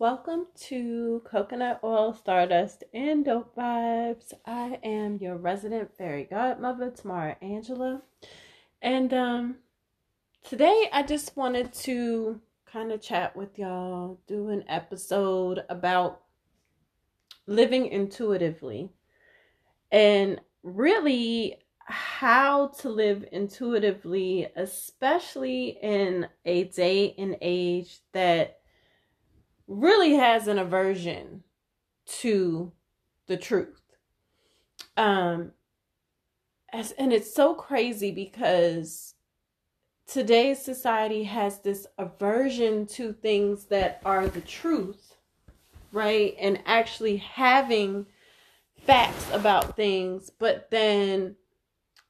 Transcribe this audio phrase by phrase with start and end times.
[0.00, 4.32] Welcome to Coconut Oil Stardust and Dope Vibes.
[4.44, 8.02] I am your resident fairy godmother, Tamara Angela.
[8.82, 9.56] And um
[10.42, 16.22] today I just wanted to kind of chat with y'all, do an episode about
[17.46, 18.90] living intuitively
[19.92, 28.58] and really how to live intuitively, especially in a day and age that
[29.66, 31.42] really has an aversion
[32.06, 32.72] to
[33.26, 33.80] the truth.
[34.96, 35.52] Um
[36.72, 39.14] as, and it's so crazy because
[40.06, 45.14] today's society has this aversion to things that are the truth,
[45.92, 46.34] right?
[46.38, 48.06] And actually having
[48.76, 51.36] facts about things, but then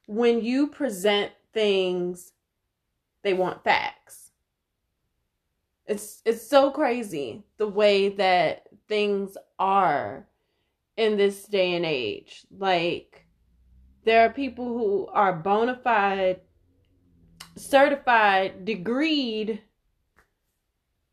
[0.07, 2.33] when you present things,
[3.23, 4.24] they want facts.
[5.87, 10.27] It's it's so crazy the way that things are
[10.97, 12.45] in this day and age.
[12.57, 13.25] Like
[14.03, 16.41] there are people who are bona fide,
[17.55, 19.59] certified, degreed,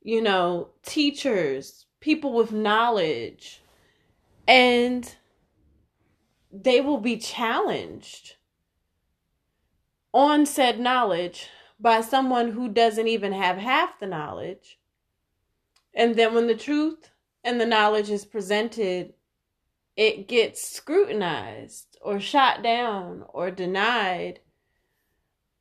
[0.03, 3.63] you know, teachers, people with knowledge,
[4.47, 5.15] and
[6.51, 8.37] they will be challenged
[10.13, 11.49] on said knowledge
[11.83, 14.79] by someone who doesn't even have half the knowledge.
[15.93, 17.11] And then when the truth
[17.43, 19.15] and the knowledge is presented,
[19.97, 24.39] it gets scrutinized or shot down or denied.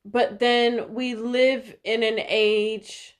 [0.06, 3.18] But then we live in an age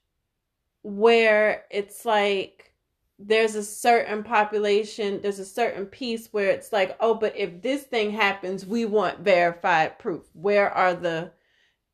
[0.84, 2.74] where it's like
[3.18, 7.84] there's a certain population, there's a certain piece where it's like, oh, but if this
[7.84, 10.30] thing happens, we want verified proof.
[10.34, 11.32] Where are the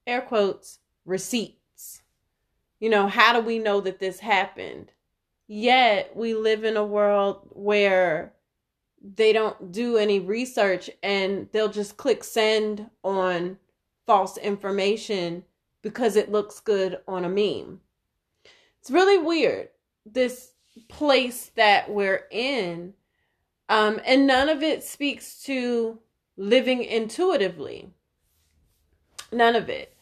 [0.05, 2.03] air quotes receipts?
[2.79, 4.91] You know, how do we know that this happened?
[5.47, 8.33] Yet we live in a world where
[9.01, 13.57] they don't do any research and they'll just click send on
[14.05, 15.43] false information
[15.81, 17.79] because it looks good on a meme.
[18.79, 19.69] It's really weird.
[20.05, 20.51] This
[20.87, 22.93] place that we're in.
[23.69, 25.99] Um, and none of it speaks to
[26.37, 27.89] living intuitively.
[29.31, 29.96] None of it.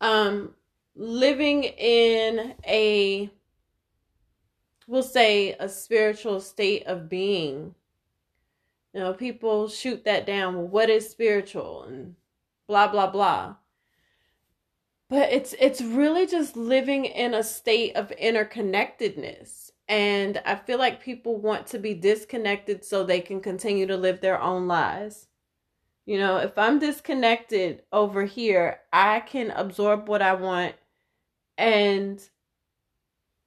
[0.00, 0.54] Um,
[0.94, 3.30] living in a,
[4.86, 7.74] we'll say, a spiritual state of being.
[8.92, 10.56] You know, people shoot that down.
[10.56, 11.84] Well, what is spiritual?
[11.84, 12.16] And
[12.66, 13.56] blah, blah, blah.
[15.08, 21.02] But it's it's really just living in a state of interconnectedness and I feel like
[21.02, 25.26] people want to be disconnected so they can continue to live their own lives.
[26.10, 30.74] You know, if I'm disconnected over here, I can absorb what I want
[31.56, 32.20] and,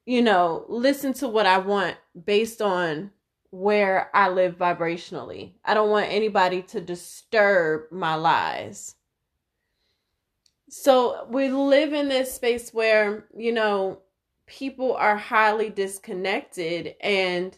[0.05, 3.11] you know, listen to what I want based on
[3.49, 5.55] where I live vibrationally.
[5.65, 8.95] I don't want anybody to disturb my lies.
[10.69, 13.99] So we live in this space where, you know,
[14.45, 17.57] people are highly disconnected and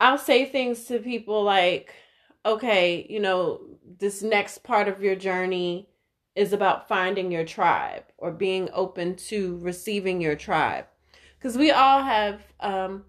[0.00, 1.94] I'll say things to people like,
[2.44, 3.60] okay, you know,
[3.98, 5.88] this next part of your journey
[6.34, 10.86] is about finding your tribe or being open to receiving your tribe.
[11.38, 13.04] Because we all have um,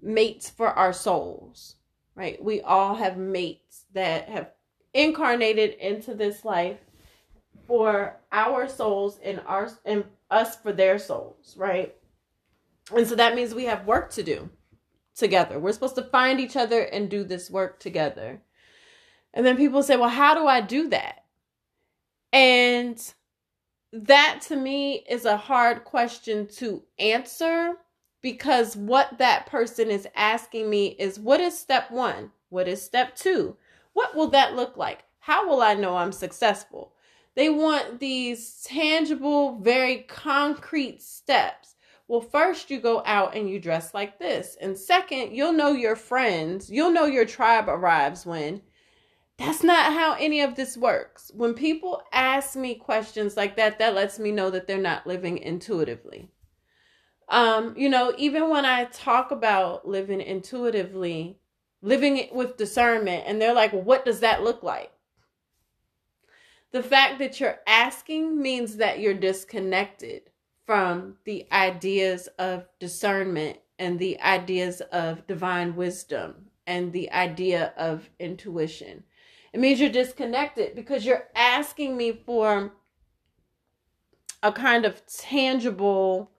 [0.00, 1.76] mates for our souls,
[2.14, 2.42] right?
[2.42, 4.50] We all have mates that have
[4.94, 6.78] incarnated into this life
[7.66, 11.94] for our souls and our and us for their souls, right?
[12.94, 14.50] And so that means we have work to do
[15.14, 15.58] together.
[15.58, 18.42] We're supposed to find each other and do this work together.
[19.34, 21.24] And then people say, well, how do I do that?
[22.32, 23.02] And
[23.92, 27.74] that to me is a hard question to answer
[28.22, 32.30] because what that person is asking me is what is step one?
[32.48, 33.56] What is step two?
[33.92, 35.04] What will that look like?
[35.18, 36.94] How will I know I'm successful?
[37.34, 41.76] They want these tangible, very concrete steps.
[42.08, 44.56] Well, first you go out and you dress like this.
[44.60, 48.62] And second, you'll know your friends, you'll know your tribe arrives when.
[49.42, 51.32] That's not how any of this works.
[51.34, 55.36] When people ask me questions like that, that lets me know that they're not living
[55.38, 56.28] intuitively.
[57.28, 61.40] Um, you know, even when I talk about living intuitively,
[61.80, 64.92] living it with discernment, and they're like, what does that look like?
[66.70, 70.30] The fact that you're asking means that you're disconnected
[70.66, 78.08] from the ideas of discernment and the ideas of divine wisdom and the idea of
[78.20, 79.02] intuition.
[79.52, 82.72] It means you're disconnected because you're asking me for
[84.42, 86.30] a kind of tangible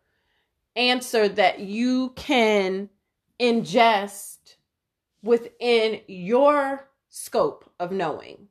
[0.76, 2.90] answer that you can
[3.40, 4.56] ingest
[5.22, 8.48] within your scope of knowing.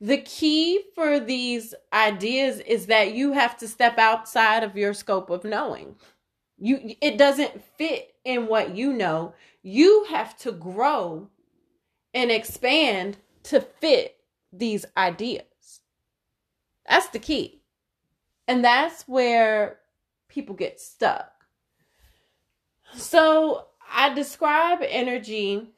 [0.00, 5.30] The key for these ideas is that you have to step outside of your scope
[5.30, 5.96] of knowing.
[6.58, 9.34] You it doesn't fit in what you know.
[9.62, 11.28] You have to grow
[12.12, 13.16] and expand
[13.46, 14.16] to fit
[14.52, 15.80] these ideas.
[16.88, 17.62] That's the key.
[18.48, 19.78] And that's where
[20.28, 21.32] people get stuck.
[22.94, 25.68] So I describe energy,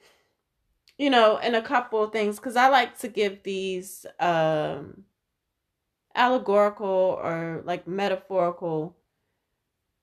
[0.99, 5.05] you know, in a couple of things because I like to give these um,
[6.15, 8.97] allegorical or like metaphorical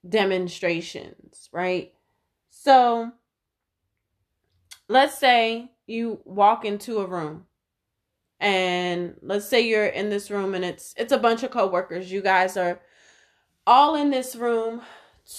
[0.08, 1.92] demonstrations, right?
[2.50, 3.12] So
[4.88, 7.46] let's say you walk into a room
[8.40, 12.10] and let's say you're in this room and it's it's a bunch of coworkers.
[12.10, 12.80] You guys are
[13.66, 14.82] all in this room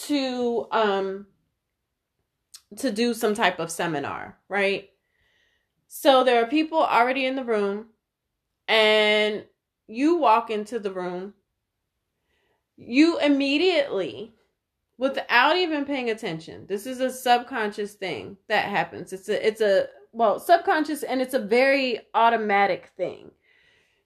[0.05, 1.27] to um
[2.77, 4.89] to do some type of seminar, right?
[5.87, 7.87] So there are people already in the room
[8.67, 9.45] and
[9.87, 11.33] you walk into the room.
[12.75, 14.33] You immediately
[14.97, 16.65] without even paying attention.
[16.67, 19.13] This is a subconscious thing that happens.
[19.13, 23.31] It's a it's a well, subconscious and it's a very automatic thing.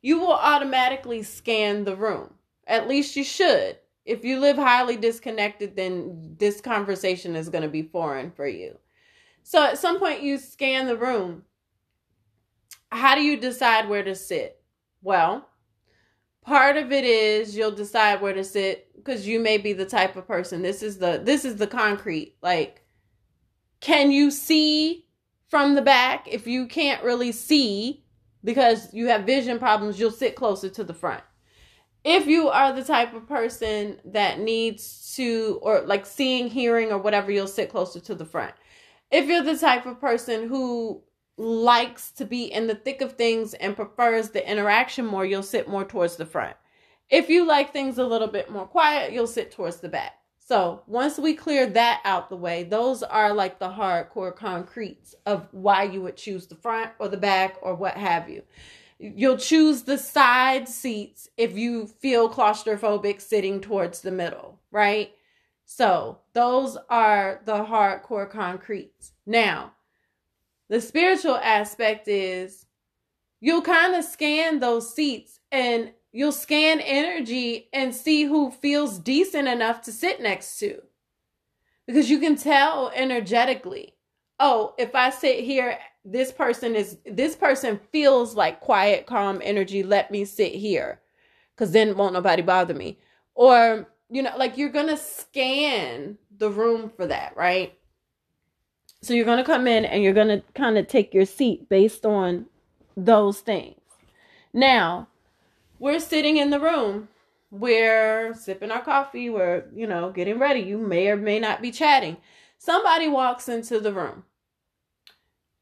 [0.02, 2.34] You will automatically scan the room.
[2.68, 7.70] At least you should if you live highly disconnected, then this conversation is going to
[7.70, 8.78] be foreign for you.
[9.44, 11.44] So at some point, you scan the room.
[12.92, 14.62] How do you decide where to sit?
[15.02, 15.48] Well,
[16.44, 20.16] part of it is you'll decide where to sit because you may be the type
[20.16, 20.62] of person.
[20.62, 22.36] This is the this is the concrete.
[22.42, 22.84] Like,
[23.80, 25.06] can you see
[25.52, 26.28] from the back?
[26.28, 28.04] If you can't really see
[28.44, 31.24] because you have vision problems, you'll sit closer to the front.
[32.04, 36.98] If you are the type of person that needs to or like seeing hearing or
[36.98, 38.56] whatever you'll sit closer to the front.
[39.12, 41.04] If you're the type of person who
[41.38, 45.68] likes to be in the thick of things and prefers the interaction more you'll sit
[45.68, 46.56] more towards the front.
[47.10, 50.14] If you like things a little bit more quiet you'll sit towards the back
[50.52, 55.48] so once we clear that out the way those are like the hardcore concretes of
[55.52, 58.44] why you would choose the front or the back or what have you
[59.04, 65.12] You'll choose the side seats if you feel claustrophobic sitting towards the middle, right?
[65.66, 69.14] So, those are the hardcore concretes.
[69.26, 69.72] Now,
[70.70, 72.68] the spiritual aspect is
[73.40, 79.48] you'll kind of scan those seats and you'll scan energy and see who feels decent
[79.48, 80.82] enough to sit next to.
[81.88, 83.96] Because you can tell energetically,
[84.40, 89.84] oh, if I sit here this person is this person feels like quiet calm energy
[89.84, 91.00] let me sit here.
[91.56, 93.00] Because then won't nobody bother me.
[93.36, 97.78] Or you know like you're gonna scan the room for that right?
[99.02, 102.48] So you're gonna come in and you're gonna kind of take your seat based on
[102.98, 103.80] those things.
[104.54, 105.08] Now
[105.82, 107.10] we're sitting in the room.
[107.50, 109.30] We're sipping our coffee.
[109.30, 110.62] We're you know getting ready.
[110.62, 112.18] You may or may not be chatting.
[112.58, 114.24] Somebody walks into the room.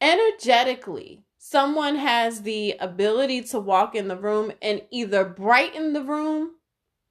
[0.01, 6.51] Energetically, someone has the ability to walk in the room and either brighten the room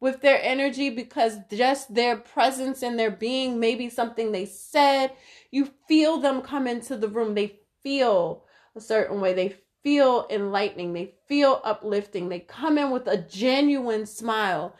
[0.01, 5.13] with their energy because just their presence and their being, maybe something they said,
[5.51, 7.35] you feel them come into the room.
[7.35, 8.45] They feel
[8.77, 9.33] a certain way.
[9.33, 10.93] They feel enlightening.
[10.93, 12.29] They feel uplifting.
[12.29, 14.75] They come in with a genuine smile.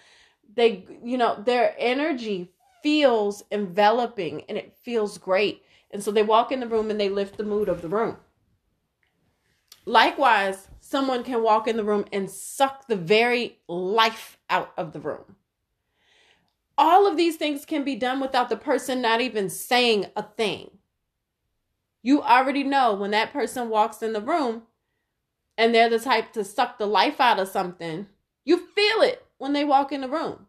[0.55, 2.53] They, you know, their energy
[2.83, 5.63] feels enveloping and it feels great.
[5.91, 8.17] And so they walk in the room and they lift the mood of the room.
[9.87, 15.01] Likewise, someone can walk in the room and suck the very life out of the
[15.01, 15.37] room.
[16.77, 20.71] All of these things can be done without the person not even saying a thing.
[22.03, 24.63] You already know when that person walks in the room
[25.59, 28.07] and they're the type to suck the life out of something,
[28.45, 30.47] you feel it when they walk in the room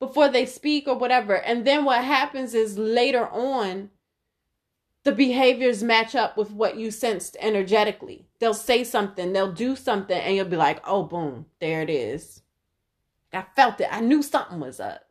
[0.00, 1.34] before they speak or whatever.
[1.34, 3.90] And then what happens is later on,
[5.04, 8.26] the behaviors match up with what you sensed energetically.
[8.40, 12.42] They'll say something, they'll do something, and you'll be like, oh, boom, there it is.
[13.32, 13.88] I felt it.
[13.92, 15.02] I knew something was up.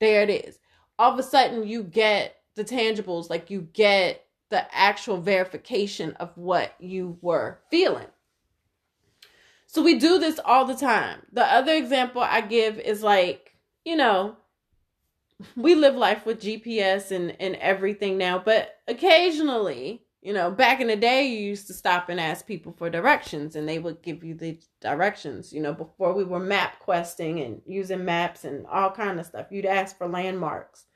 [0.00, 0.58] There it is.
[0.98, 6.30] All of a sudden, you get the tangibles, like you get the actual verification of
[6.36, 8.06] what you were feeling.
[9.66, 11.22] So we do this all the time.
[11.32, 14.36] The other example I give is like, you know,
[15.56, 20.88] we live life with GPS and, and everything now, but occasionally, you know, back in
[20.88, 24.24] the day, you used to stop and ask people for directions and they would give
[24.24, 28.90] you the directions, you know, before we were map questing and using maps and all
[28.90, 29.46] kind of stuff.
[29.50, 30.86] You'd ask for landmarks.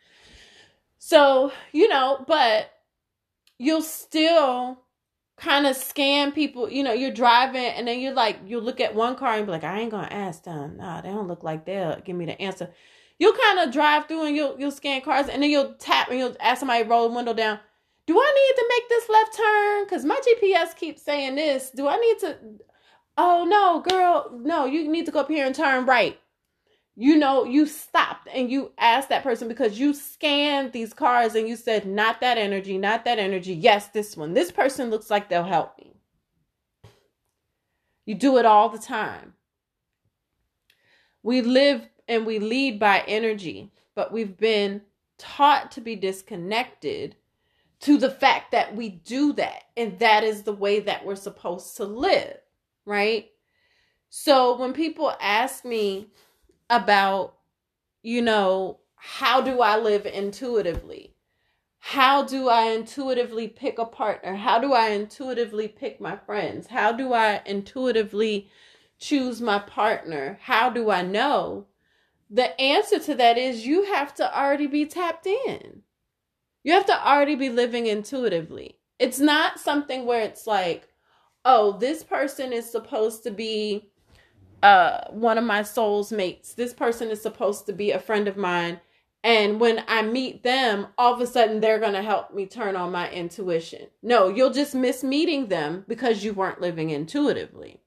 [0.99, 2.73] So, you know, but
[3.59, 4.81] you'll still
[5.41, 6.71] kind of scan people.
[6.71, 9.53] You know, you're driving and then you're like, you look at one car and be
[9.53, 10.77] like, I ain't gonna ask them.
[10.77, 12.71] Nah, they don't look like they'll give me the answer.
[13.19, 16.19] You'll kind of drive through and you'll you'll scan cars and then you'll tap and
[16.19, 17.59] you'll ask somebody roll the window down.
[18.07, 19.87] Do I need to make this left turn?
[19.89, 21.71] Cause my GPS keeps saying this.
[21.71, 22.37] Do I need to?
[23.17, 26.19] Oh no, girl, no, you need to go up here and turn right
[26.97, 31.49] you know, you stopped and you asked that person because you scanned these cars and
[31.49, 33.55] you said, not that energy, not that energy.
[33.55, 34.35] Yes, this one.
[34.35, 35.95] This person looks like they'll help me.
[38.05, 39.35] You do it all the time.
[41.23, 44.83] We live and we lead by energy, but we've been
[45.17, 47.17] taught to be disconnected
[47.81, 49.65] to the fact that we do that.
[49.77, 52.37] And that is the way that we're supposed to live,
[52.85, 53.31] right?
[54.09, 56.09] So when people ask me,
[56.71, 57.35] about,
[58.03, 61.15] you know, how do I live intuitively?
[61.81, 64.37] How do I intuitively pick a partner?
[64.37, 66.69] How do I intuitively pick my friends?
[66.69, 68.51] How do I intuitively
[68.99, 70.39] choose my partner?
[70.43, 71.67] How do I know?
[72.31, 75.83] The answer to that is you have to already be tapped in.
[76.63, 78.79] You have to already be living intuitively.
[78.99, 80.89] It's not something where it's like,
[81.45, 83.90] oh, this person is supposed to be
[84.63, 86.55] uh one of my soul's mates.
[86.55, 88.81] This person is supposed to be a friend of mine.
[89.23, 92.75] And when I meet them, all of a sudden they're going to help me turn
[92.75, 93.89] on my intuition.
[94.03, 97.81] No, you'll just miss meeting them because you weren't living intuitively.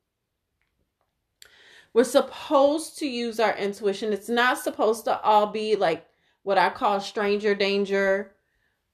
[1.94, 4.14] We're supposed to use our intuition.
[4.14, 6.06] It's not supposed to all be like
[6.44, 8.34] what I call stranger danger,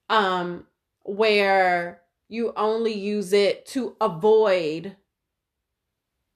[0.08, 0.66] um,
[1.02, 4.96] where you only use it to avoid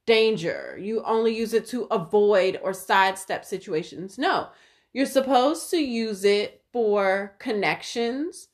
[0.06, 0.78] danger.
[0.80, 4.18] You only use it to avoid or sidestep situations.
[4.18, 4.48] No,
[4.92, 8.48] you're supposed to use it for connections.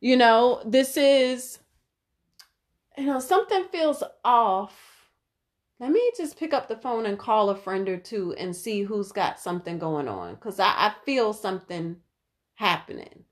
[0.00, 1.58] You know, this is,
[2.96, 5.10] you know, something feels off.
[5.80, 8.82] Let me just pick up the phone and call a friend or two and see
[8.82, 11.96] who's got something going on because I, I feel something
[12.54, 13.24] happening.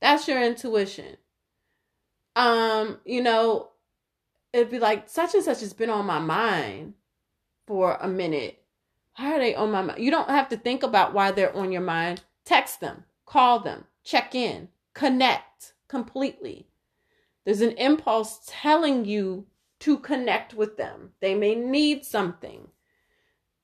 [0.00, 1.16] That's your intuition.
[2.36, 3.70] Um, you know,
[4.52, 6.94] it'd be like such and such has been on my mind
[7.66, 8.62] for a minute.
[9.16, 10.02] Why are they on my mind?
[10.02, 12.22] You don't have to think about why they're on your mind.
[12.44, 16.68] Text them, call them, check in, connect completely.
[17.44, 19.46] There's an impulse telling you
[19.80, 21.10] to connect with them.
[21.20, 22.68] They may need something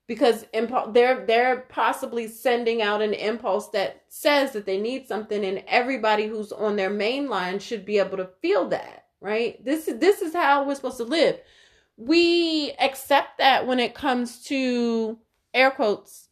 [0.07, 5.65] because they're they're possibly sending out an impulse that says that they need something and
[5.67, 9.65] everybody who's on their main line should be able to feel that right?
[9.65, 11.41] This is this is how we're supposed to live.
[11.97, 15.19] We accept that when it comes to
[15.55, 16.29] air quotes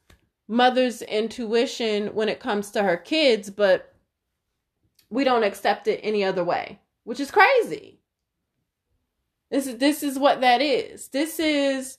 [0.47, 3.95] mother's intuition when it comes to her kids, but
[5.09, 7.99] we don't accept it any other way, which is crazy.
[9.51, 11.09] This is this is what that is.
[11.09, 11.97] This is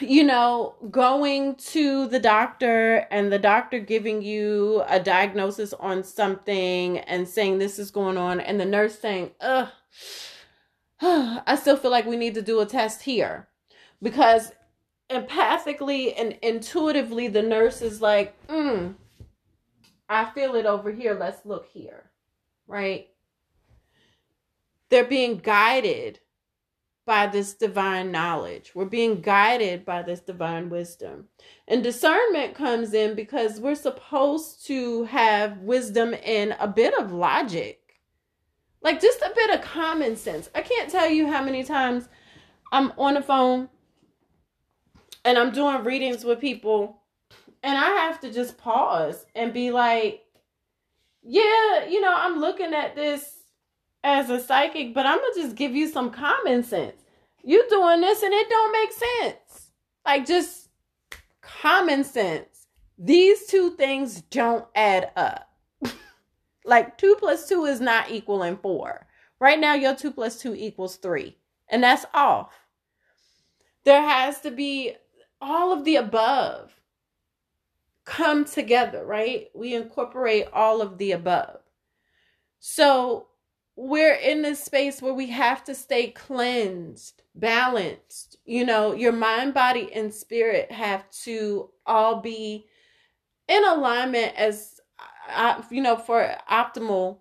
[0.00, 6.98] you know, going to the doctor and the doctor giving you a diagnosis on something
[6.98, 9.68] and saying this is going on, and the nurse saying, ugh,
[11.00, 13.48] I still feel like we need to do a test here.
[14.02, 14.52] Because
[15.10, 18.94] empathically and intuitively, the nurse is like, mm,
[20.08, 21.14] I feel it over here.
[21.14, 22.10] Let's look here.
[22.66, 23.08] Right?
[24.90, 26.20] They're being guided
[27.08, 28.72] by this divine knowledge.
[28.74, 31.28] We're being guided by this divine wisdom.
[31.66, 37.96] And discernment comes in because we're supposed to have wisdom and a bit of logic.
[38.82, 40.50] Like just a bit of common sense.
[40.54, 42.10] I can't tell you how many times
[42.72, 43.70] I'm on the phone
[45.24, 47.00] and I'm doing readings with people
[47.62, 50.24] and I have to just pause and be like,
[51.22, 53.37] yeah, you know, I'm looking at this
[54.04, 57.02] as a psychic, but I'm gonna just give you some common sense.
[57.42, 59.70] You doing this and it don't make sense.
[60.04, 60.68] Like just
[61.40, 62.66] common sense.
[62.98, 65.50] These two things don't add up.
[66.64, 69.06] like two plus two is not equaling four.
[69.40, 71.36] Right now, your two plus two equals three,
[71.68, 72.52] and that's off.
[73.84, 74.94] There has to be
[75.40, 76.72] all of the above
[78.04, 79.48] come together, right?
[79.54, 81.60] We incorporate all of the above.
[82.58, 83.28] So
[83.80, 88.36] we're in this space where we have to stay cleansed, balanced.
[88.44, 92.66] You know, your mind, body, and spirit have to all be
[93.46, 94.80] in alignment as,
[95.32, 97.18] uh, you know, for optimal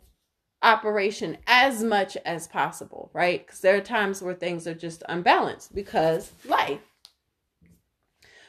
[0.63, 3.45] operation as much as possible, right?
[3.45, 6.81] Because there are times where things are just unbalanced because life.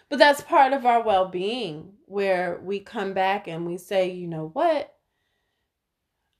[0.08, 4.26] But that's part of our well being where we come back and we say, you
[4.26, 4.94] know what?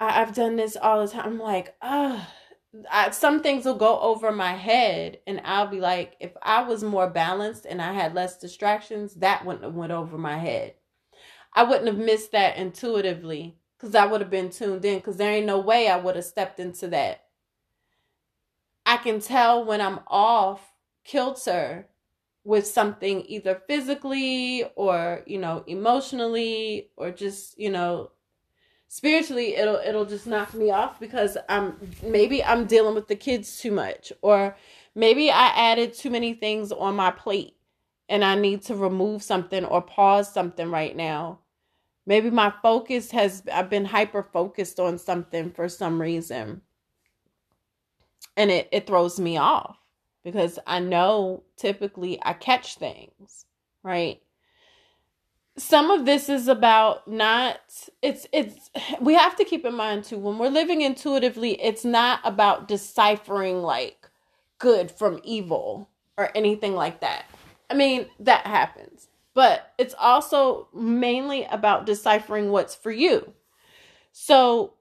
[0.01, 1.25] I, have done this all the time.
[1.27, 2.29] I'm like, ah.
[3.13, 7.09] some things will go over my head and I'll be like, if I was more
[7.09, 10.75] balanced and I had less distractions, that wouldn't have went over my head.
[11.53, 15.33] I wouldn't have missed that intuitively because I would have been tuned in because there
[15.33, 17.25] ain't no way I would have stepped into that.
[18.85, 20.73] I can tell when I'm off
[21.05, 21.89] kilter
[22.45, 28.11] with something either physically or, you know, emotionally or just, you know,
[28.89, 33.61] spiritually it'll it'll just knock me off because I'm maybe I'm dealing with the kids
[33.61, 34.57] too much or
[34.95, 37.55] maybe I added too many things on my plate
[38.09, 41.41] and I need to remove something or pause something right now.
[42.07, 46.63] Maybe my focus has I've been hyper focused on something for some reason.
[48.39, 49.77] And it it throws me off
[50.25, 53.45] because I know typically I catch things,
[53.83, 54.23] right?
[55.59, 57.59] Some of this is about not
[58.01, 62.21] it's it's we have to keep in mind too when we're living intuitively, it's not
[62.25, 64.09] about deciphering like
[64.59, 67.25] good from evil or anything like that.
[67.71, 69.09] I mean, that happens.
[69.35, 73.33] But it's also mainly about deciphering what's for you.
[74.13, 74.75] So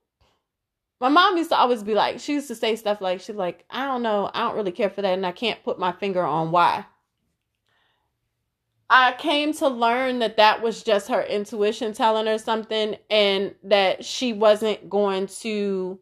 [1.00, 3.66] my mom used to always be like, she used to say stuff like, she's like,
[3.70, 6.24] I don't know, I don't really care for that, and I can't put my finger
[6.24, 6.86] on why.
[8.90, 14.06] I came to learn that that was just her intuition telling her something, and that
[14.06, 16.00] she wasn't going to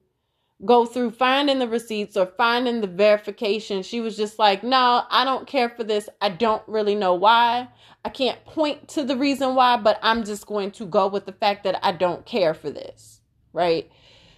[0.63, 3.83] go through finding the receipts or finding the verification.
[3.83, 6.07] She was just like, No, I don't care for this.
[6.21, 7.67] I don't really know why.
[8.05, 11.33] I can't point to the reason why, but I'm just going to go with the
[11.33, 13.21] fact that I don't care for this.
[13.51, 13.89] Right.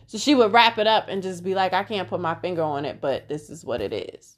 [0.05, 2.61] So she would wrap it up and just be like, I can't put my finger
[2.63, 4.36] on it, but this is what it is.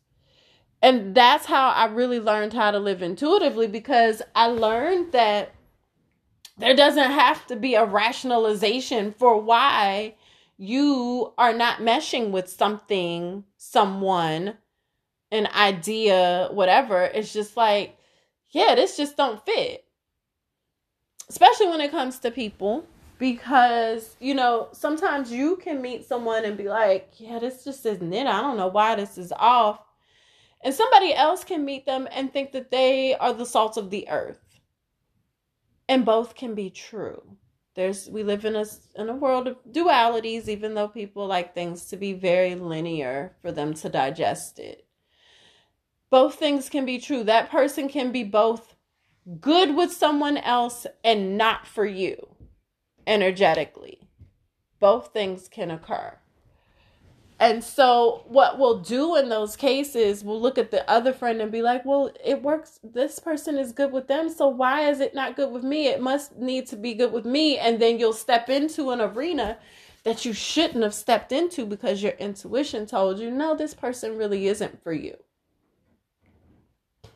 [0.81, 5.53] And that's how I really learned how to live intuitively because I learned that
[6.57, 10.15] there doesn't have to be a rationalization for why
[10.57, 14.55] you are not meshing with something, someone,
[15.31, 17.03] an idea, whatever.
[17.03, 17.97] It's just like,
[18.49, 19.85] yeah, this just don't fit.
[21.29, 22.85] Especially when it comes to people
[23.19, 28.13] because you know sometimes you can meet someone and be like yeah this just isn't
[28.13, 29.81] it i don't know why this is off
[30.61, 34.07] and somebody else can meet them and think that they are the salt of the
[34.09, 34.59] earth
[35.87, 37.21] and both can be true
[37.75, 41.85] there's we live in a in a world of dualities even though people like things
[41.85, 44.85] to be very linear for them to digest it
[46.09, 48.75] both things can be true that person can be both
[49.39, 52.35] good with someone else and not for you
[53.05, 54.07] energetically.
[54.79, 56.17] Both things can occur.
[57.41, 61.49] And so, what we'll do in those cases, we'll look at the other friend and
[61.49, 62.81] be like, well, it works.
[62.83, 64.29] This person is good with them.
[64.29, 65.87] So, why is it not good with me?
[65.87, 67.57] It must need to be good with me.
[67.57, 69.57] And then you'll step into an arena
[70.03, 74.47] that you shouldn't have stepped into because your intuition told you, no, this person really
[74.47, 75.15] isn't for you.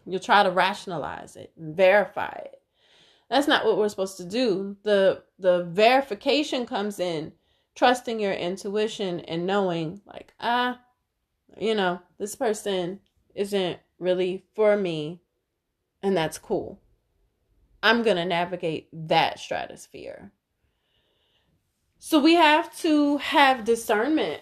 [0.06, 2.62] You'll try to rationalize it and verify it.
[3.30, 4.78] That's not what we're supposed to do.
[4.84, 7.34] The the verification comes in
[7.76, 10.80] trusting your intuition and knowing like ah
[11.58, 13.00] you know, this person
[13.36, 15.22] isn't really for me
[16.02, 16.82] and that's cool.
[17.82, 20.32] I'm going to navigate that stratosphere.
[22.00, 24.42] So we have to have discernment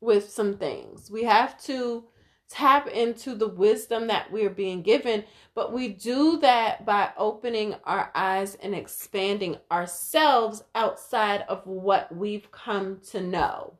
[0.00, 1.10] with some things.
[1.10, 2.04] We have to
[2.50, 8.10] tap into the wisdom that we're being given, but we do that by opening our
[8.14, 13.74] eyes and expanding ourselves outside of what we've come to know.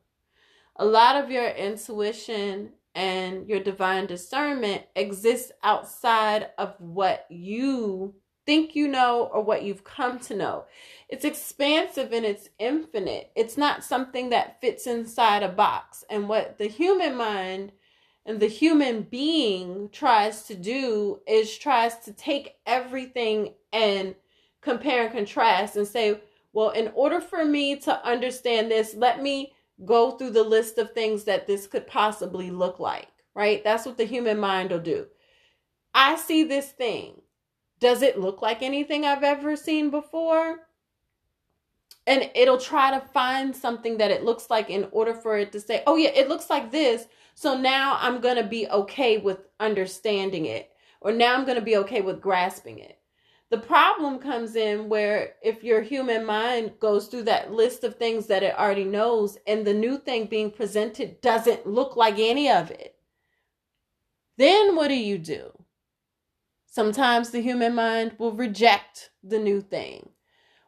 [0.77, 8.15] A lot of your intuition and your divine discernment exists outside of what you
[8.47, 10.65] think you know or what you've come to know.
[11.09, 13.31] It's expansive and it's infinite.
[13.37, 16.05] It's not something that fits inside a box.
[16.09, 17.73] And what the human mind
[18.27, 24.15] and the human being tries to do is tries to take everything and
[24.61, 26.21] compare and contrast and say
[26.53, 29.53] well in order for me to understand this let me
[29.85, 33.63] go through the list of things that this could possibly look like right?
[33.65, 35.07] That's what the human mind will do.
[35.95, 37.23] I see this thing.
[37.79, 40.59] Does it look like anything i've ever seen before?
[42.07, 45.61] And it'll try to find something that it looks like in order for it to
[45.61, 47.07] say oh yeah it looks like this
[47.41, 50.69] so now I'm going to be okay with understanding it,
[51.01, 52.99] or now I'm going to be okay with grasping it.
[53.49, 58.27] The problem comes in where if your human mind goes through that list of things
[58.27, 62.71] that it already knows, and the new thing being presented doesn't look like any of
[62.71, 62.95] it,
[64.37, 65.51] then what do you do?
[66.67, 70.11] Sometimes the human mind will reject the new thing.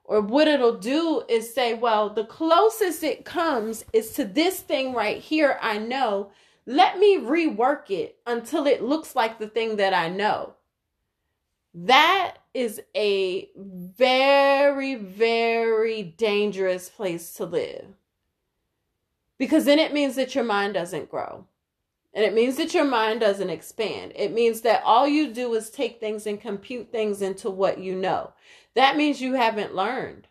[0.05, 4.93] or what it'll do is say, well, the closest it comes is to this thing
[4.93, 6.31] right here, I know.
[6.67, 10.55] Let me rework it until it looks like the thing that I know.
[11.75, 17.87] That is a very, very dangerous place to live.
[19.39, 21.47] Because then it means that your mind doesn't grow.
[22.15, 24.13] And it means that your mind doesn't expand.
[24.15, 27.97] It means that all you do is take things and compute things into what you
[27.97, 28.35] know.
[28.75, 30.29] That means you haven't learned.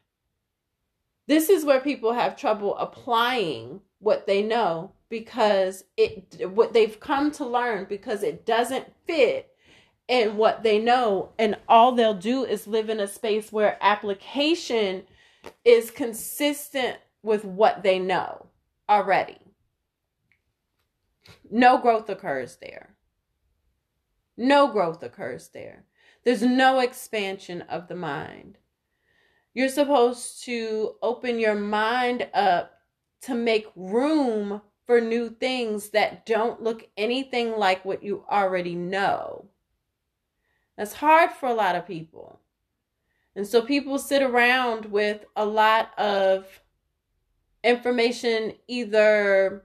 [1.27, 7.29] This is where people have trouble applying what they know because it what they've come
[7.33, 9.51] to learn because it doesn't fit
[10.07, 15.03] in what they know and all they'll do is live in a space where application
[15.63, 18.47] is consistent with what they know
[18.89, 19.37] already.
[21.51, 22.95] No growth occurs there.
[24.37, 25.83] No growth occurs there.
[26.23, 28.57] There's no expansion of the mind.
[29.53, 32.73] You're supposed to open your mind up
[33.23, 39.45] to make room for new things that don't look anything like what you already know.
[40.75, 42.41] That's hard for a lot of people.
[43.33, 46.45] And so people sit around with a lot of
[47.63, 49.63] information either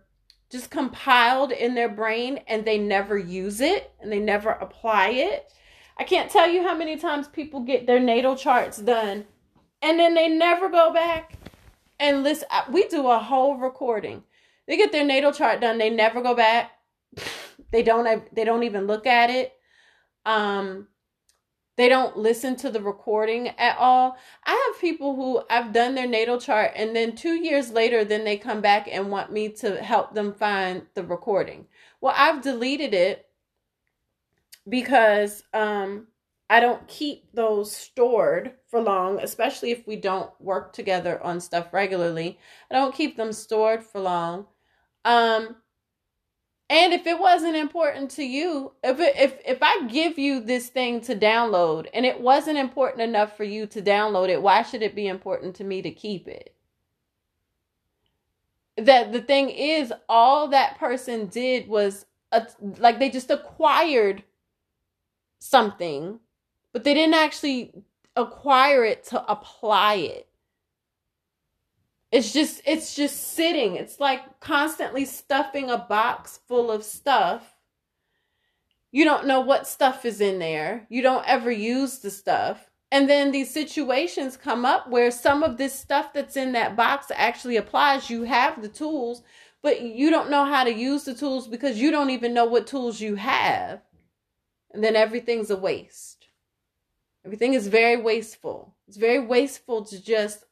[0.48, 5.52] just compiled in their brain and they never use it and they never apply it.
[5.98, 9.24] I can't tell you how many times people get their natal charts done
[9.82, 11.32] and then they never go back
[11.98, 12.46] and listen.
[12.70, 14.22] We do a whole recording.
[14.66, 16.72] They get their natal chart done, they never go back.
[17.72, 19.52] They don't they don't even look at it.
[20.24, 20.86] Um
[21.76, 24.16] they don't listen to the recording at all.
[24.44, 28.24] I have people who I've done their natal chart and then 2 years later then
[28.24, 31.66] they come back and want me to help them find the recording.
[32.00, 33.26] Well, I've deleted it
[34.68, 36.06] because um
[36.48, 41.72] I don't keep those stored for long, especially if we don't work together on stuff
[41.72, 42.38] regularly.
[42.70, 44.46] I don't keep them stored for long.
[45.06, 45.56] Um
[46.68, 50.68] and if it wasn't important to you, if it, if if I give you this
[50.68, 54.82] thing to download and it wasn't important enough for you to download it, why should
[54.82, 56.54] it be important to me to keep it?
[58.76, 62.44] That the thing is all that person did was a,
[62.78, 64.24] like they just acquired
[65.38, 66.18] something,
[66.72, 67.72] but they didn't actually
[68.16, 70.25] acquire it to apply it
[72.12, 73.76] it's just it's just sitting.
[73.76, 77.54] It's like constantly stuffing a box full of stuff.
[78.92, 80.86] You don't know what stuff is in there.
[80.88, 82.70] You don't ever use the stuff.
[82.92, 87.10] And then these situations come up where some of this stuff that's in that box
[87.14, 88.08] actually applies.
[88.08, 89.22] You have the tools
[89.66, 92.68] but you don't know how to use the tools because you don't even know what
[92.68, 93.82] tools you have.
[94.72, 96.28] And then everything's a waste.
[97.24, 98.76] Everything is very wasteful.
[98.86, 100.44] It's very wasteful to just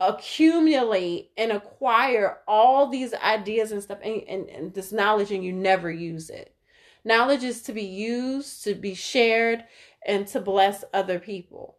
[0.00, 5.52] accumulate and acquire all these ideas and stuff and, and, and, this knowledge and you
[5.52, 6.54] never use it.
[7.04, 9.64] Knowledge is to be used, to be shared,
[10.06, 11.76] and to bless other people,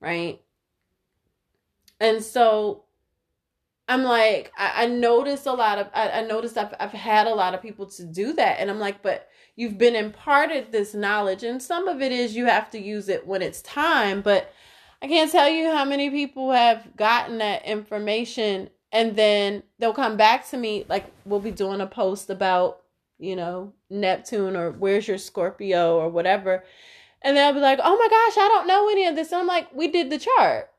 [0.00, 0.40] right?
[2.00, 2.84] And so
[3.88, 7.34] I'm like, I, I notice a lot of, I, I noticed I've, I've had a
[7.34, 8.60] lot of people to do that.
[8.60, 12.46] And I'm like, but you've been imparted this knowledge, and some of it is you
[12.46, 14.52] have to use it when it's time, but
[15.04, 20.16] I can't tell you how many people have gotten that information and then they'll come
[20.16, 22.80] back to me like we'll be doing a post about,
[23.18, 26.64] you know, Neptune or where's your Scorpio or whatever.
[27.20, 29.46] And they'll be like, "Oh my gosh, I don't know any of this." And I'm
[29.46, 30.70] like, "We did the chart.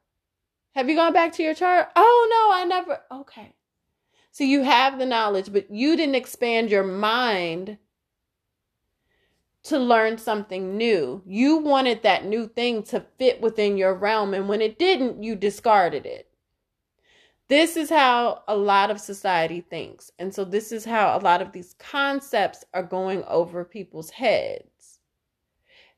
[0.73, 3.53] Have you gone back to your chart?" "Oh no, I never." Okay.
[4.31, 7.77] So you have the knowledge, but you didn't expand your mind
[9.65, 11.23] to learn something new.
[11.25, 15.35] You wanted that new thing to fit within your realm, and when it didn't, you
[15.35, 16.29] discarded it.
[17.47, 20.11] This is how a lot of society thinks.
[20.19, 24.99] And so, this is how a lot of these concepts are going over people's heads.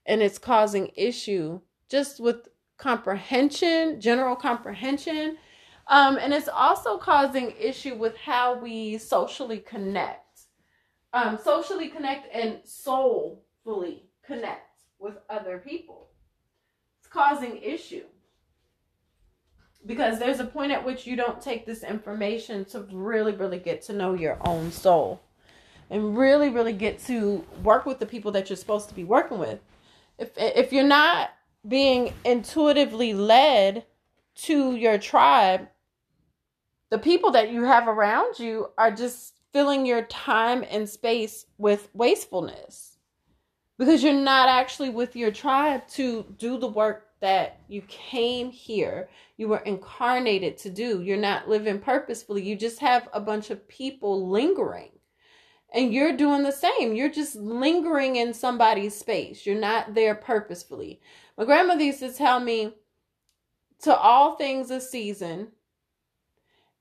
[0.06, 5.38] And it's causing issue just with comprehension, general comprehension.
[5.88, 10.22] Um, and it's also causing issue with how we socially connect.
[11.12, 16.08] Um, socially connect and soul fully connect with other people.
[17.00, 18.06] It's causing issue.
[19.86, 23.82] Because there's a point at which you don't take this information to really, really get
[23.84, 25.22] to know your own soul
[25.90, 29.38] and really, really get to work with the people that you're supposed to be working
[29.38, 29.60] with.
[30.18, 31.32] If if you're not
[31.68, 33.86] being intuitively led
[34.44, 35.68] to your tribe,
[36.90, 41.90] the people that you have around you are just filling your time and space with
[41.94, 42.97] wastefulness
[43.78, 49.10] because you're not actually with your tribe to do the work that you came here,
[49.38, 51.02] you were incarnated to do.
[51.02, 52.44] You're not living purposefully.
[52.44, 54.92] You just have a bunch of people lingering.
[55.74, 56.94] And you're doing the same.
[56.94, 59.46] You're just lingering in somebody's space.
[59.46, 61.02] You're not there purposefully.
[61.38, 62.74] My grandmother used to tell me
[63.82, 65.50] to all things a season,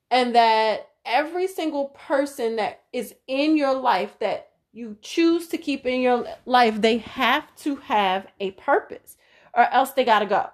[0.09, 5.85] and that every single person that is in your life that you choose to keep
[5.85, 9.17] in your life, they have to have a purpose
[9.53, 10.49] or else they got to go.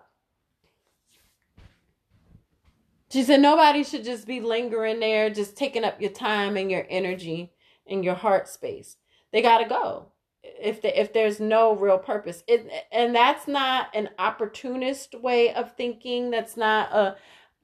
[3.12, 6.88] She said nobody should just be lingering there, just taking up your time and your
[6.90, 7.52] energy
[7.86, 8.98] and your heart space.
[9.32, 10.08] They got to go
[10.44, 12.44] if the, if there's no real purpose.
[12.48, 16.32] It, and that's not an opportunist way of thinking.
[16.32, 17.16] That's not a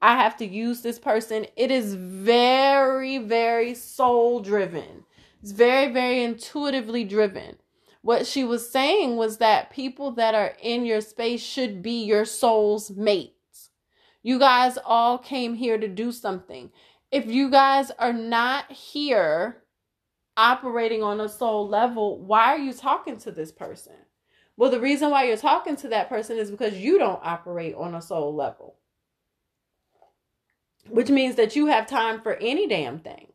[0.02, 1.46] I have to use this person.
[1.56, 5.04] It is very very soul driven.
[5.42, 7.56] It's very very intuitively driven.
[8.02, 12.24] What she was saying was that people that are in your space should be your
[12.24, 13.70] soul's mates.
[14.22, 16.70] You guys all came here to do something.
[17.10, 19.62] If you guys are not here
[20.36, 23.94] operating on a soul level, why are you talking to this person?
[24.56, 27.94] Well, the reason why you're talking to that person is because you don't operate on
[27.94, 28.76] a soul level,
[30.88, 33.29] which means that you have time for any damn thing.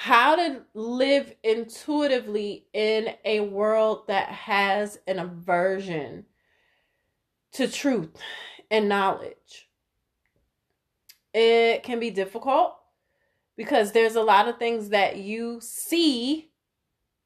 [0.00, 6.24] How to live intuitively in a world that has an aversion
[7.54, 8.10] to truth
[8.70, 9.68] and knowledge.
[11.34, 12.76] It can be difficult
[13.56, 16.52] because there's a lot of things that you see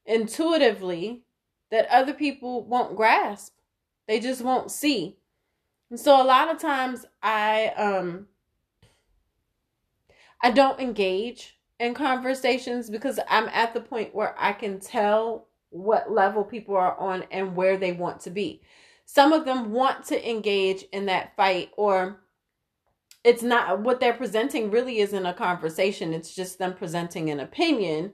[0.07, 1.25] intuitively
[1.69, 3.53] that other people won't grasp.
[4.07, 5.19] They just won't see.
[5.91, 8.29] And so a lot of times I um
[10.41, 16.11] I don't engage in conversations because I'm at the point where I can tell what
[16.11, 18.61] level people are on and where they want to be.
[19.05, 22.21] Some of them want to engage in that fight or
[23.23, 26.13] it's not what they're presenting really isn't a conversation.
[26.13, 28.13] It's just them presenting an opinion.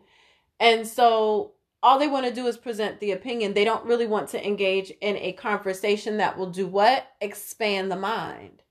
[0.59, 3.53] And so all they want to do is present the opinion.
[3.53, 7.07] They don't really want to engage in a conversation that will do what?
[7.21, 8.61] Expand the mind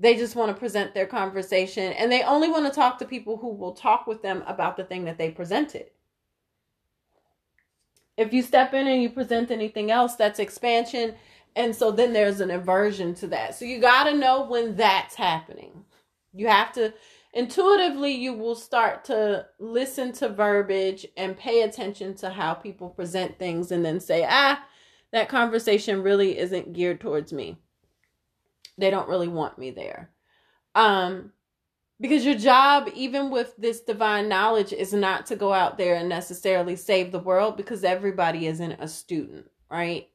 [0.00, 3.36] they just want to present their conversation and they only want to talk to people
[3.36, 5.86] who will talk with them about the thing that they presented
[8.16, 11.14] if you step in and you present anything else that's expansion
[11.56, 13.54] and so then there's an aversion to that.
[13.54, 15.84] So you got to know when that's happening.
[16.32, 16.94] You have to
[17.32, 23.38] intuitively you will start to listen to verbiage and pay attention to how people present
[23.38, 24.64] things and then say, "Ah,
[25.12, 27.56] that conversation really isn't geared towards me.
[28.80, 30.10] They don't really want me there."
[30.74, 31.32] Um
[32.00, 36.08] because your job even with this divine knowledge is not to go out there and
[36.08, 40.08] necessarily save the world because everybody isn't a student, right?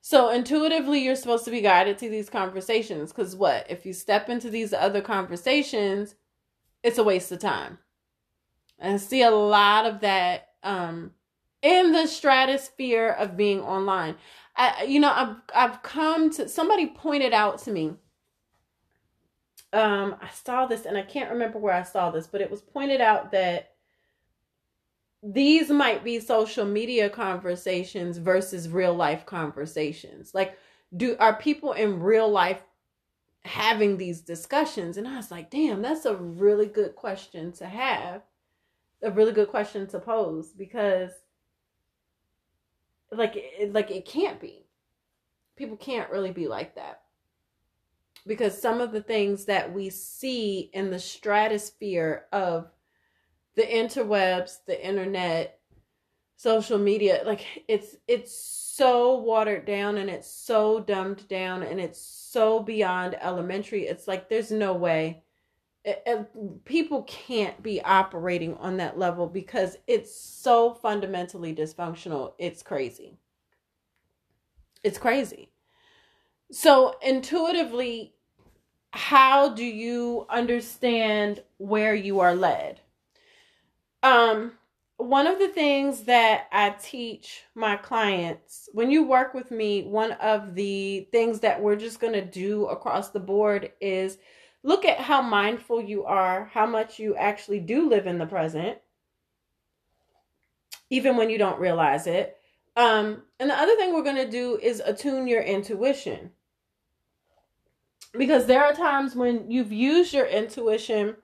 [0.00, 3.66] So intuitively, you're supposed to be guided to these conversations because what?
[3.68, 6.14] If you step into these other conversations,
[6.82, 7.78] it's a waste of time.
[8.78, 11.12] And I see a lot of that um,
[11.60, 14.14] in the stratosphere of being online.
[14.56, 17.94] I, you know, I've I've come to somebody pointed out to me.
[19.72, 22.62] Um, I saw this and I can't remember where I saw this, but it was
[22.62, 23.72] pointed out that
[25.22, 30.32] these might be social media conversations versus real life conversations.
[30.34, 30.56] Like,
[30.96, 32.62] do are people in real life
[33.44, 34.96] having these discussions?
[34.96, 38.22] And I was like, damn, that's a really good question to have,
[39.02, 41.10] a really good question to pose because,
[43.12, 44.66] like, it, like it can't be.
[45.56, 47.02] People can't really be like that
[48.26, 52.68] because some of the things that we see in the stratosphere of
[53.54, 55.60] the interwebs, the internet,
[56.36, 62.00] social media, like it's it's so watered down and it's so dumbed down and it's
[62.00, 63.86] so beyond elementary.
[63.86, 65.22] It's like there's no way
[66.64, 72.32] people can't be operating on that level because it's so fundamentally dysfunctional.
[72.38, 73.16] It's crazy.
[74.82, 75.50] It's crazy.
[76.50, 78.14] So intuitively,
[78.92, 82.80] how do you understand where you are led?
[84.02, 84.52] Um,
[84.96, 90.12] one of the things that I teach my clients when you work with me, one
[90.12, 94.18] of the things that we're just going to do across the board is
[94.66, 98.78] look at how mindful you are, how much you actually do live in the present,
[100.90, 102.36] even when you don't realize it.
[102.76, 106.32] Um, and the other thing we're going to do is attune your intuition.
[108.12, 111.16] Because there are times when you've used your intuition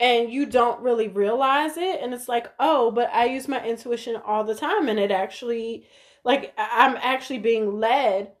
[0.00, 4.14] and you don't really realize it and it's like oh but i use my intuition
[4.24, 5.84] all the time and it actually
[6.24, 8.32] like I'm actually being led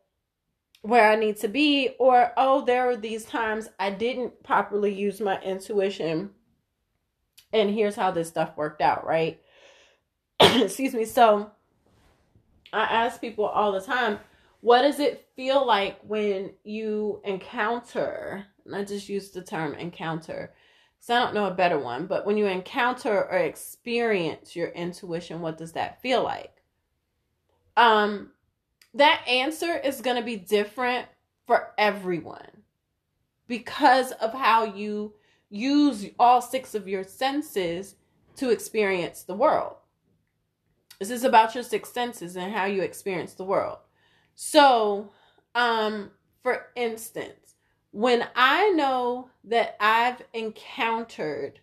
[0.82, 5.20] where I need to be, or oh, there are these times I didn't properly use
[5.20, 6.30] my intuition,
[7.52, 9.40] and here's how this stuff worked out, right?
[10.40, 11.04] Excuse me.
[11.04, 11.50] So
[12.72, 14.18] I ask people all the time,
[14.60, 20.52] what does it feel like when you encounter, and I just use the term encounter,
[20.96, 25.40] because I don't know a better one, but when you encounter or experience your intuition,
[25.40, 26.62] what does that feel like?
[27.76, 28.32] Um,
[28.98, 31.06] that answer is going to be different
[31.46, 32.62] for everyone
[33.46, 35.14] because of how you
[35.50, 37.96] use all six of your senses
[38.36, 39.76] to experience the world.
[40.98, 43.78] This is about your six senses and how you experience the world.
[44.34, 45.10] So,
[45.54, 46.10] um,
[46.42, 47.54] for instance,
[47.90, 51.60] when I know that I've encountered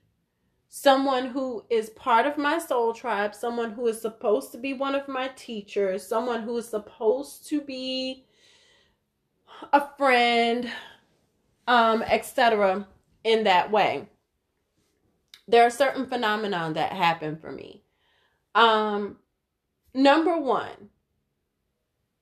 [0.77, 4.93] someone who is part of my soul tribe, someone who is supposed to be one
[4.93, 8.25] of my teachers, someone who is supposed to be
[9.71, 10.69] a friend,
[11.65, 12.85] um, etc.
[13.23, 14.05] in that way.
[15.47, 17.81] There are certain phenomena that happen for me.
[18.53, 19.15] Um,
[19.93, 20.89] number one,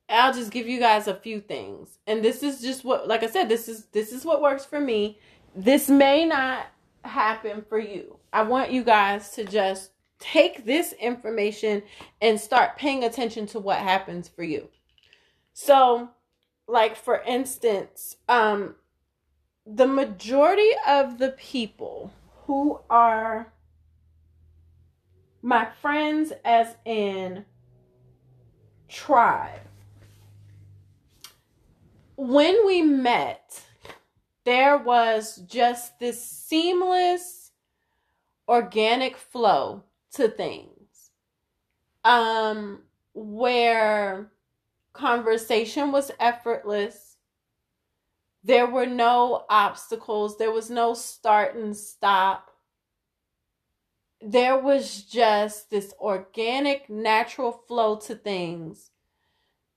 [0.07, 1.97] I'll just give you guys a few things.
[2.05, 4.79] And this is just what like I said, this is this is what works for
[4.79, 5.17] me.
[5.55, 6.67] This may not
[7.03, 8.19] happen for you.
[8.33, 11.83] I want you guys to just take this information
[12.21, 14.69] and start paying attention to what happens for you.
[15.53, 16.09] So,
[16.67, 18.75] like for instance, um
[19.65, 22.11] the majority of the people
[22.45, 23.53] who are
[25.41, 27.45] my friends as in
[28.89, 29.61] tribe
[32.15, 33.61] when we met
[34.43, 37.42] there was just this seamless
[38.47, 41.11] organic flow to things.
[42.03, 44.31] Um where
[44.93, 47.17] conversation was effortless.
[48.43, 50.37] There were no obstacles.
[50.37, 52.51] There was no start and stop.
[54.21, 58.91] There was just this organic natural flow to things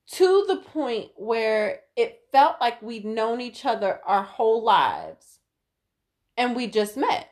[0.08, 5.40] to the point where it felt like we'd known each other our whole lives
[6.36, 7.28] and we just met.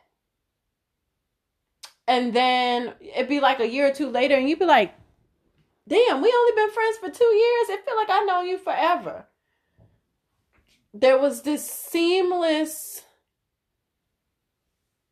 [2.07, 4.93] And then it'd be like a year or two later, and you'd be like,
[5.87, 7.69] damn, we only been friends for two years.
[7.69, 9.25] It feel like I know you forever.
[10.93, 13.03] There was this seamless,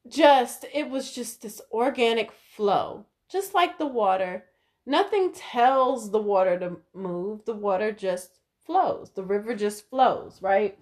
[0.07, 4.45] just, it was just this organic flow, just like the water
[4.85, 9.11] Nothing tells the water to move, the water just flows.
[9.11, 10.77] The river just flows, right?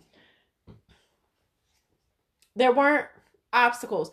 [2.56, 3.08] There weren't
[3.54, 4.12] obstacles.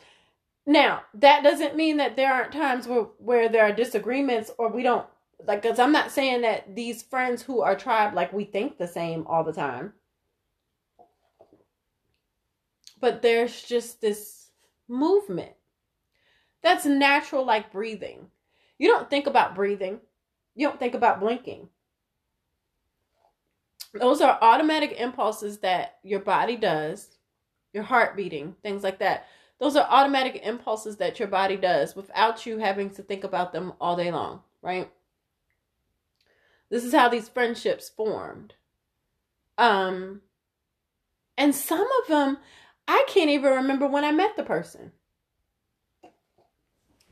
[0.68, 4.82] Now, that doesn't mean that there aren't times where, where there are disagreements or we
[4.82, 5.06] don't
[5.46, 8.86] like because I'm not saying that these friends who are tribe like we think the
[8.86, 9.94] same all the time.
[13.00, 14.50] But there's just this
[14.88, 15.52] movement
[16.62, 18.26] that's natural like breathing.
[18.78, 20.00] You don't think about breathing.
[20.54, 21.70] You don't think about blinking.
[23.94, 27.16] Those are automatic impulses that your body does,
[27.72, 29.24] your heart beating, things like that.
[29.58, 33.72] Those are automatic impulses that your body does without you having to think about them
[33.80, 34.90] all day long, right?
[36.70, 38.54] This is how these friendships formed.
[39.56, 40.22] Um
[41.36, 42.38] and some of them
[42.86, 44.92] I can't even remember when I met the person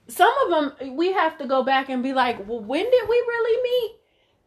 [0.09, 3.16] some of them we have to go back and be like, well, when did we
[3.16, 3.96] really meet?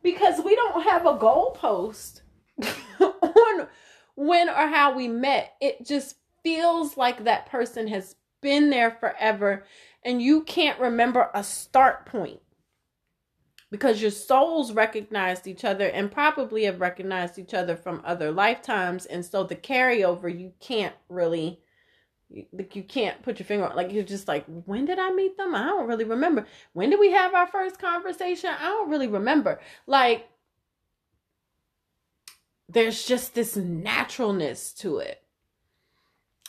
[0.01, 2.21] Because we don't have a goalpost
[2.99, 3.67] on
[4.15, 5.55] when or how we met.
[5.59, 6.15] It just
[6.49, 9.63] feels like that person has been there forever
[10.03, 12.39] and you can't remember a start point.
[13.69, 19.05] Because your souls recognized each other and probably have recognized each other from other lifetimes
[19.05, 21.59] and so the carryover you can't really
[22.51, 25.37] like you can't put your finger on like you're just like when did i meet
[25.37, 25.53] them?
[25.53, 26.47] I don't really remember.
[26.73, 28.49] When did we have our first conversation?
[28.59, 29.59] I don't really remember.
[29.85, 30.27] Like
[32.67, 35.21] there's just this naturalness to it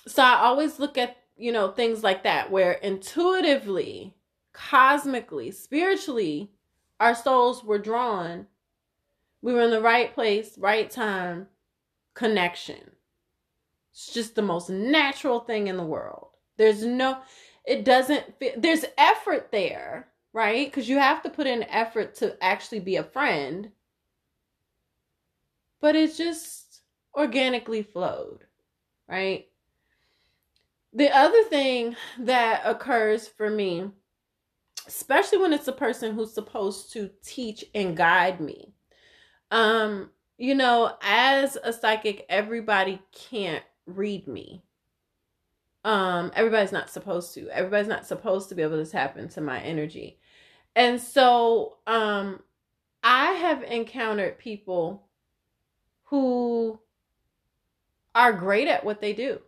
[0.07, 4.15] so i always look at you know things like that where intuitively
[4.53, 6.51] cosmically spiritually
[6.99, 8.47] our souls were drawn
[9.43, 11.47] we were in the right place right time
[12.15, 12.91] connection
[13.93, 16.29] it's just the most natural thing in the world.
[16.57, 17.19] There's no,
[17.67, 20.67] it doesn't, fit, there's effort there, right?
[20.67, 23.73] Because you have to put in effort to actually be a friend.
[25.83, 26.81] But it just
[27.15, 28.45] organically flowed,
[29.07, 29.50] right?
[30.93, 33.91] The other thing that occurs for me,
[34.87, 38.75] especially when it's a person who's supposed to teach and guide me,
[39.51, 44.63] Um, you know, as a psychic, everybody can't read me.
[45.85, 47.49] Um, everybody's not supposed to.
[47.51, 50.19] Everybody's not supposed to be able to tap into my energy.
[50.77, 52.43] And so, um,
[53.03, 55.09] I have encountered people
[56.05, 56.81] who
[58.15, 59.41] are great at what they do.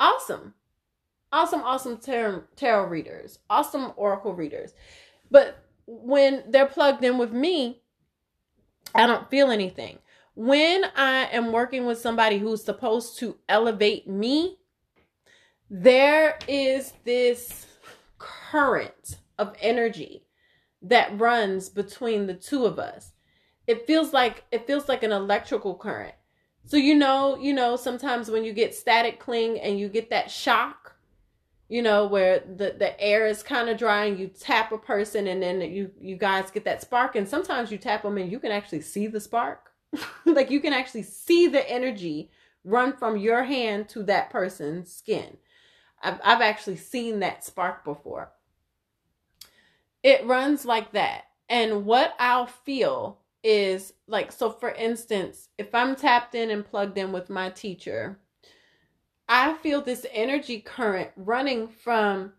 [0.00, 0.54] Awesome.
[1.30, 4.72] Awesome, awesome tarot, tarot readers, awesome oracle readers.
[5.30, 7.82] But when they're plugged in with me,
[8.94, 9.98] I don't feel anything.
[10.34, 14.58] When I am working with somebody who's supposed to elevate me,
[15.68, 17.66] there is this
[18.18, 20.24] current of energy
[20.82, 23.12] that runs between the two of us.
[23.66, 26.14] It feels like it feels like an electrical current.
[26.64, 30.30] So you know, you know, sometimes when you get static cling and you get that
[30.30, 30.96] shock,
[31.68, 35.26] you know, where the the air is kind of dry and you tap a person
[35.28, 38.38] and then you you guys get that spark and sometimes you tap them and you
[38.38, 39.70] can actually see the spark.
[40.24, 42.30] like you can actually see the energy
[42.64, 45.36] run from your hand to that person's skin.
[46.02, 48.32] I've I've actually seen that spark before.
[50.02, 51.24] It runs like that.
[51.48, 56.98] And what I'll feel is like so for instance if i'm tapped in and plugged
[56.98, 58.18] in with my teacher
[59.28, 62.32] i feel this energy current running from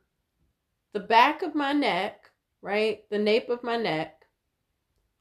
[0.93, 2.30] the back of my neck
[2.62, 4.26] right the nape of my neck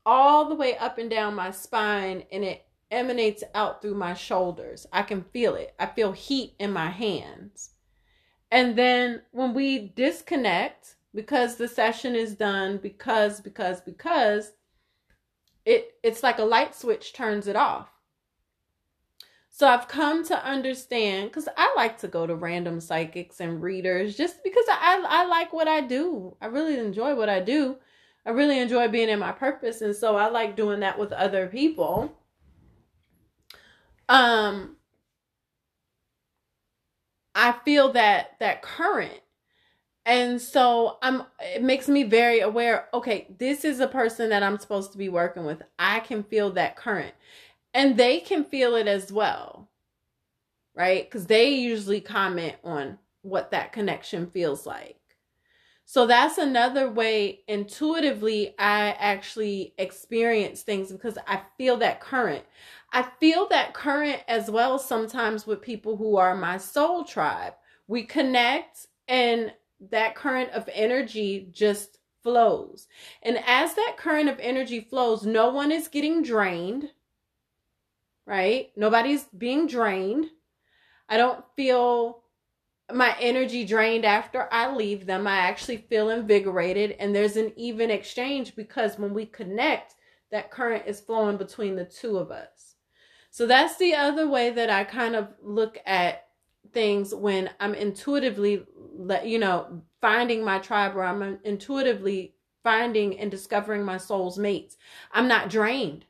[0.05, 4.87] all the way up and down my spine and it emanates out through my shoulders.
[4.93, 5.75] I can feel it.
[5.79, 7.71] I feel heat in my hands.
[8.51, 14.53] And then when we disconnect because the session is done because because because
[15.71, 17.89] it it's like a light switch turns it off.
[19.49, 24.17] So I've come to understand because I like to go to random psychics and readers
[24.17, 26.37] just because I, I like what I do.
[26.41, 27.77] I really enjoy what I do.
[28.27, 31.47] I really enjoy being in my purpose, and so I like doing that with other
[31.47, 32.13] people.
[34.09, 34.77] Um,
[37.35, 39.21] I feel that that current
[40.07, 44.59] and so i'm it makes me very aware okay this is a person that i'm
[44.59, 45.63] supposed to be working with.
[45.79, 47.15] I can feel that current.
[47.73, 49.69] And they can feel it as well
[50.75, 51.05] right?
[51.05, 54.97] Because they usually comment on what that connection feels like.
[55.85, 62.45] So that's another way intuitively i actually experience things because i feel that current.
[62.93, 67.55] I feel that current as well sometimes with people who are my soul tribe.
[67.89, 69.53] We connect and
[69.91, 72.87] that current of energy just flows.
[73.23, 76.91] And as that current of energy flows, no one is getting drained,
[78.27, 78.71] right?
[78.77, 80.27] Nobody's being drained.
[81.09, 82.23] I don't feel
[82.93, 85.27] my energy drained after I leave them.
[85.27, 89.95] I actually feel invigorated, and there's an even exchange because when we connect,
[90.31, 92.75] that current is flowing between the two of us.
[93.31, 96.27] So that's the other way that I kind of look at
[96.73, 98.65] things when I'm intuitively,
[99.25, 104.77] you know, finding my tribe or I'm intuitively finding and discovering my soul's mates.
[105.13, 106.05] I'm not drained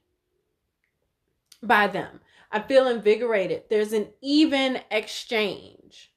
[1.63, 2.21] by them.
[2.51, 3.65] I feel invigorated.
[3.71, 6.13] There's an even exchange.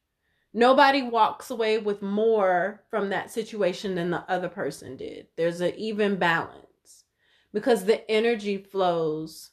[0.54, 5.28] Nobody walks away with more from that situation than the other person did.
[5.36, 7.06] There's an even balance
[7.54, 9.52] because the energy flows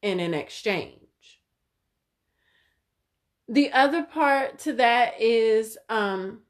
[0.00, 0.98] in an exchange.
[3.52, 6.40] The other part to that is um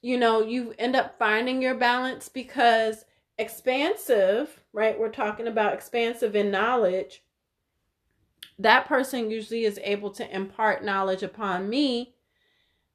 [0.00, 3.04] you know, you end up finding your balance because
[3.36, 4.98] expansive, right?
[4.98, 7.22] We're talking about expansive in knowledge.
[8.58, 12.14] That person usually is able to impart knowledge upon me,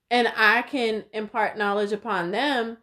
[0.10, 2.78] and I can impart knowledge upon them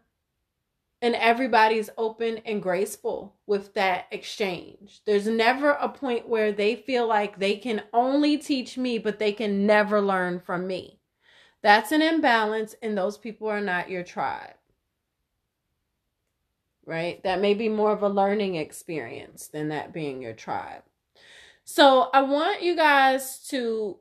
[1.02, 5.02] and everybody's open and graceful with that exchange.
[5.04, 9.32] There's never a point where they feel like they can only teach me, but they
[9.32, 11.00] can never learn from me.
[11.60, 14.54] That's an imbalance, and those people are not your tribe.
[16.86, 17.22] Right?
[17.24, 20.82] That may be more of a learning experience than that being your tribe.
[21.64, 23.98] So I want you guys to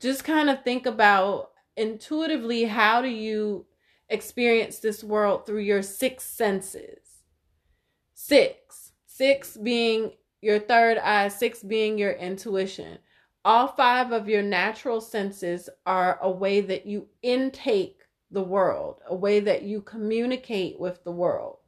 [0.00, 3.66] just kind of think about intuitively how do you
[4.08, 7.22] experience this world through your six senses.
[8.14, 8.92] Six.
[9.06, 12.98] Six being your third eye, six being your intuition.
[13.44, 19.14] All five of your natural senses are a way that you intake the world, a
[19.14, 21.58] way that you communicate with the world.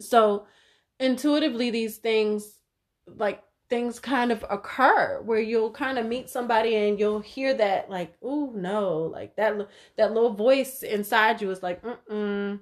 [0.00, 0.46] So,
[0.98, 2.58] intuitively, these things
[3.06, 3.42] like
[3.72, 8.12] things kind of occur where you'll kind of meet somebody and you'll hear that like
[8.22, 9.66] oh no like that
[9.96, 12.60] that little voice inside you is like mm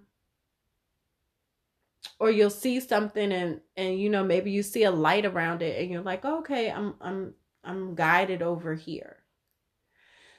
[2.21, 5.83] or you'll see something and and you know maybe you see a light around it
[5.83, 7.35] and you're like okay i'm i'm
[7.65, 9.17] i'm guided over here.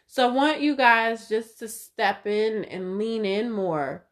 [0.07, 4.05] So i want you guys just to step in and lean in more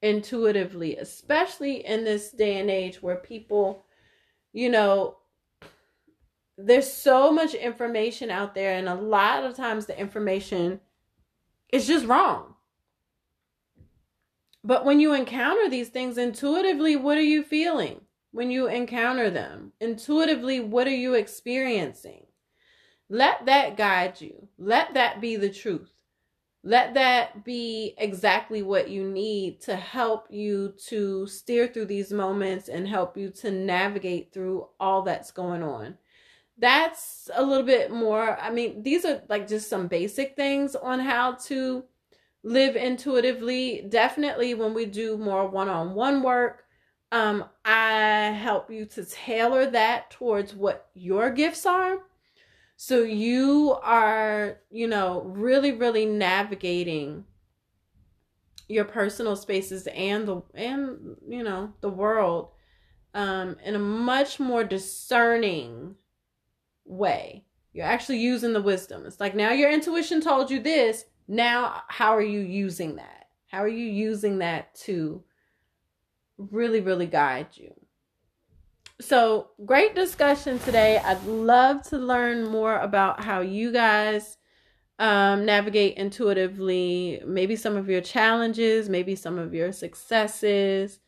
[0.00, 3.84] intuitively especially in this day and age where people
[4.54, 5.18] you know
[6.66, 10.80] there's so much information out there and a lot of times the information
[11.72, 12.54] is just wrong
[14.62, 19.72] but when you encounter these things intuitively, what are you feeling when you encounter them?
[19.80, 22.26] Intuitively, what are you experiencing?
[23.08, 24.48] Let that guide you.
[24.58, 25.90] Let that be the truth.
[26.62, 32.68] Let that be exactly what you need to help you to steer through these moments
[32.68, 35.96] and help you to navigate through all that's going on.
[36.60, 38.38] That's a little bit more.
[38.38, 41.84] I mean, these are like just some basic things on how to
[42.42, 43.86] live intuitively.
[43.88, 46.64] Definitely when we do more one-on-one work,
[47.12, 51.98] um, I help you to tailor that towards what your gifts are.
[52.76, 57.24] So you are, you know, really, really navigating
[58.68, 62.50] your personal spaces and the and you know the world
[63.14, 65.96] um in a much more discerning
[66.84, 67.44] way.
[67.72, 69.06] You're actually using the wisdom.
[69.06, 73.28] It's like now your intuition told you this, now how are you using that?
[73.46, 75.22] How are you using that to
[76.36, 77.72] really really guide you?
[79.00, 80.98] So great discussion today.
[80.98, 84.36] I'd love to learn more about how you guys
[84.98, 87.22] um, navigate intuitively.
[87.24, 90.98] Maybe some of your challenges maybe some of your successes.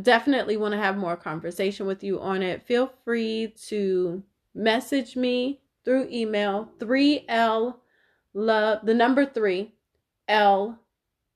[0.00, 2.62] Definitely want to have more conversation with you on it.
[2.62, 4.22] Feel free to
[4.54, 7.76] message me through email 3l
[8.34, 9.72] love the number three
[10.28, 10.78] l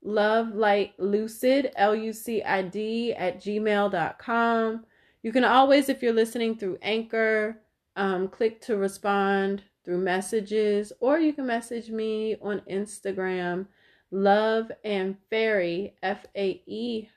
[0.02, 4.84] love light lucid l-u-c-i-d at gmail.com
[5.22, 7.60] you can always if you're listening through anchor
[7.96, 13.66] um, click to respond through messages or you can message me on instagram
[14.10, 17.10] love and fairy f-a-e-r-y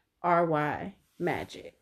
[1.20, 1.77] magic